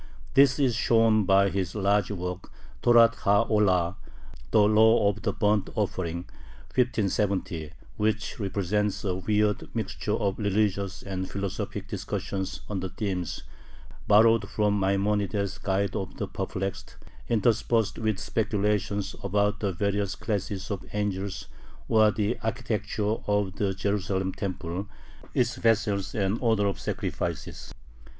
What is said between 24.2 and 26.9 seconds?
temple, its vessels and order of